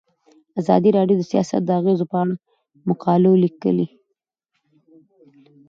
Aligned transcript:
ازادي 0.61 0.89
راډیو 0.97 1.17
د 1.19 1.23
سیاست 1.31 1.61
د 1.65 1.69
اغیزو 1.79 2.05
په 2.11 2.17
اړه 2.23 2.33
مقالو 2.89 3.31
لیکلي. 3.43 3.87